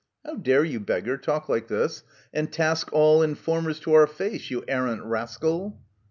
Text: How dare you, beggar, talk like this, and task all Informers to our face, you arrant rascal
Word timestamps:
How 0.25 0.33
dare 0.33 0.63
you, 0.63 0.79
beggar, 0.79 1.15
talk 1.15 1.47
like 1.47 1.67
this, 1.67 2.01
and 2.33 2.51
task 2.51 2.91
all 2.91 3.21
Informers 3.21 3.79
to 3.81 3.93
our 3.93 4.07
face, 4.07 4.49
you 4.49 4.63
arrant 4.67 5.03
rascal 5.05 5.79